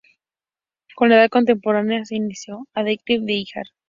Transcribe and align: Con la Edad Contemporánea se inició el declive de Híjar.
Con 0.95 1.09
la 1.09 1.17
Edad 1.17 1.29
Contemporánea 1.29 2.05
se 2.05 2.15
inició 2.15 2.65
el 2.73 2.85
declive 2.85 3.23
de 3.23 3.33
Híjar. 3.33 3.65